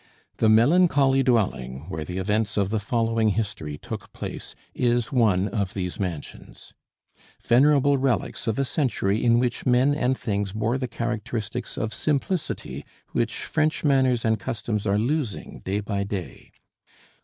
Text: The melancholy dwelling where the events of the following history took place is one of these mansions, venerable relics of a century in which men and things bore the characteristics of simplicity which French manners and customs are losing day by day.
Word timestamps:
The 0.37 0.49
melancholy 0.49 1.21
dwelling 1.21 1.81
where 1.87 2.03
the 2.03 2.17
events 2.17 2.57
of 2.57 2.71
the 2.71 2.79
following 2.79 3.29
history 3.29 3.77
took 3.77 4.11
place 4.13 4.55
is 4.73 5.11
one 5.11 5.47
of 5.49 5.75
these 5.75 5.99
mansions, 5.99 6.73
venerable 7.45 7.99
relics 7.99 8.47
of 8.47 8.57
a 8.57 8.65
century 8.65 9.23
in 9.23 9.37
which 9.37 9.67
men 9.67 9.93
and 9.93 10.17
things 10.17 10.53
bore 10.53 10.79
the 10.79 10.87
characteristics 10.87 11.77
of 11.77 11.93
simplicity 11.93 12.83
which 13.11 13.43
French 13.43 13.83
manners 13.83 14.25
and 14.25 14.39
customs 14.39 14.87
are 14.87 14.97
losing 14.97 15.61
day 15.65 15.81
by 15.81 16.01
day. 16.03 16.49